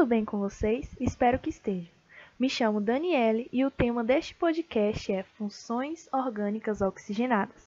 [0.00, 0.88] tudo bem com vocês?
[0.98, 1.90] Espero que esteja.
[2.38, 7.68] Me chamo Daniele e o tema deste podcast é Funções Orgânicas Oxigenadas.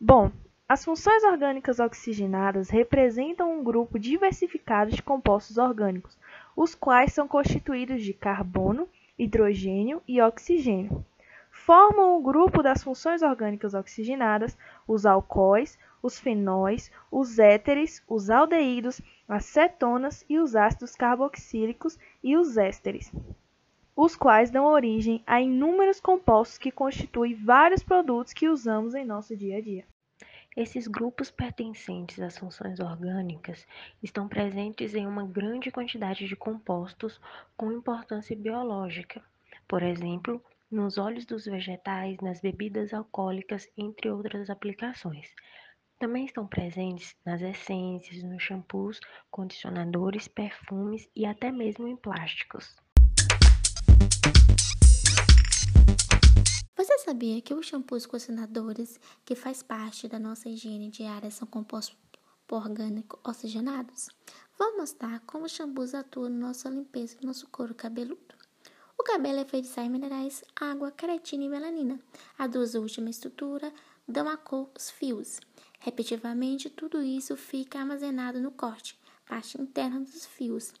[0.00, 0.32] Bom,
[0.68, 6.18] as funções orgânicas oxigenadas representam um grupo diversificado de compostos orgânicos,
[6.56, 11.06] os quais são constituídos de carbono, hidrogênio e oxigênio.
[11.52, 19.00] Formam o grupo das funções orgânicas oxigenadas os alcoóis, os fenóis, os éteres, os aldeídos,
[19.28, 23.12] as cetonas e os ácidos carboxílicos e os ésteres,
[23.96, 29.36] os quais dão origem a inúmeros compostos que constituem vários produtos que usamos em nosso
[29.36, 29.84] dia a dia.
[30.56, 33.66] Esses grupos pertencentes às funções orgânicas
[34.00, 37.20] estão presentes em uma grande quantidade de compostos
[37.56, 39.20] com importância biológica,
[39.66, 45.34] por exemplo, nos óleos dos vegetais, nas bebidas alcoólicas, entre outras aplicações.
[45.98, 52.76] Também estão presentes nas essências, nos shampoos, condicionadores, perfumes e até mesmo em plásticos.
[56.76, 61.96] Você sabia que os shampoos condicionadores, que faz parte da nossa higiene diária, são compostos
[62.50, 64.08] orgânicos oxigenados?
[64.58, 68.34] Vou mostrar como os shampoos atuam na nossa limpeza do nosso couro cabeludo.
[68.98, 71.98] O cabelo é feito de sais minerais, água, queratina e melanina.
[72.36, 73.72] As duas últimas estruturas
[74.06, 75.40] dão a cor os fios.
[75.86, 80.72] Repetitivamente, tudo isso fica armazenado no corte, parte interna dos fios.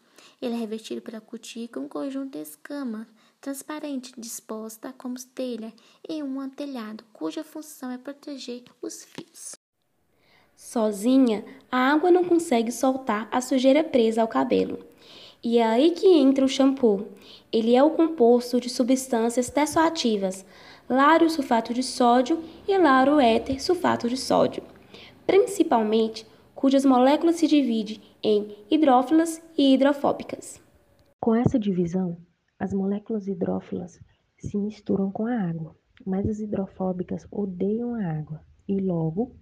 [0.42, 3.06] Ele é revestido pela cutícula um conjunto de escamas
[3.40, 5.72] transparente disposta como telha
[6.08, 9.54] em um antelhado, cuja função é proteger os fios.
[10.56, 14.84] Sozinha, a água não consegue soltar a sujeira presa ao cabelo.
[15.40, 17.06] E é aí que entra o shampoo.
[17.52, 20.44] Ele é o composto de substâncias tessoativas,
[20.90, 24.74] lário sulfato de sódio e lário éter sulfato de sódio
[25.26, 30.62] principalmente cujas moléculas se dividem em hidrófilas e hidrofóbicas.
[31.20, 32.16] Com essa divisão,
[32.58, 33.98] as moléculas hidrófilas
[34.38, 39.34] se misturam com a água, mas as hidrofóbicas odeiam a água e logo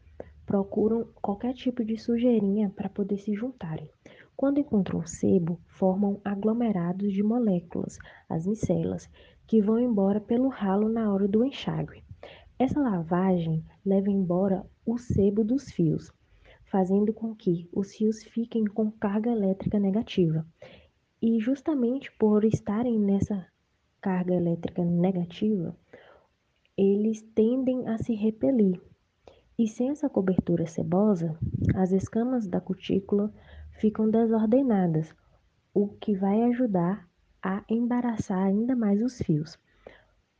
[0.45, 3.89] procuram qualquer tipo de sujeirinha para poder se juntarem.
[4.37, 7.99] Quando encontram sebo, formam aglomerados de moléculas,
[8.29, 9.09] as micelas,
[9.47, 12.04] que vão embora pelo ralo na hora do enxágue.
[12.65, 16.11] Essa lavagem leva embora o sebo dos fios,
[16.65, 20.47] fazendo com que os fios fiquem com carga elétrica negativa.
[21.21, 23.47] E justamente por estarem nessa
[24.01, 25.77] carga elétrica negativa,
[26.75, 28.81] eles tendem a se repelir.
[29.59, 31.39] E sem essa cobertura sebosa,
[31.75, 33.31] as escamas da cutícula
[33.73, 35.15] ficam desordenadas,
[35.75, 37.07] o que vai ajudar
[37.43, 39.59] a embaraçar ainda mais os fios.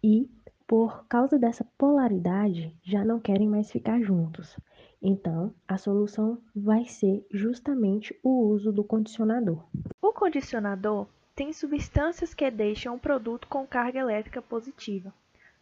[0.03, 0.31] E
[0.67, 4.57] por causa dessa polaridade, já não querem mais ficar juntos.
[5.01, 9.63] Então, a solução vai ser justamente o uso do condicionador.
[10.01, 15.13] O condicionador tem substâncias que deixam o produto com carga elétrica positiva.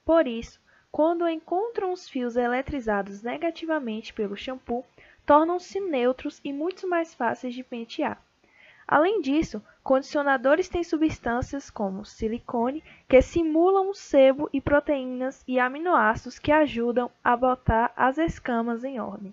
[0.04, 0.60] Por isso,
[0.92, 4.84] quando encontram os fios eletrizados negativamente pelo shampoo,
[5.24, 8.22] tornam-se neutros e muito mais fáceis de pentear.
[8.86, 16.38] Além disso, condicionadores têm substâncias como silicone que simulam o sebo e proteínas e aminoácidos
[16.38, 19.32] que ajudam a botar as escamas em ordem.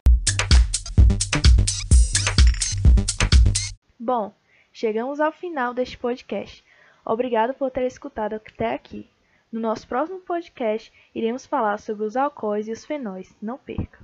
[3.99, 4.33] Bom,
[4.71, 6.63] chegamos ao final deste podcast.
[7.05, 9.09] Obrigado por ter escutado até aqui.
[9.51, 13.35] No nosso próximo podcast, iremos falar sobre os alcoóis e os fenóis.
[13.41, 13.99] Não perca!